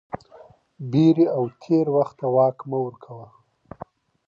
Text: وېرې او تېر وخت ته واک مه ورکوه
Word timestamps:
وېرې 0.91 1.25
او 1.35 1.43
تېر 1.61 1.85
وخت 1.95 2.15
ته 2.19 2.27
واک 2.35 2.57
مه 2.69 2.77
ورکوه 2.85 3.27